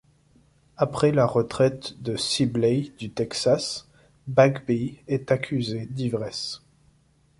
[0.77, 3.87] Après la retraite de Sibley du Texas,
[4.27, 6.63] Bagby est accusé d'ivresse.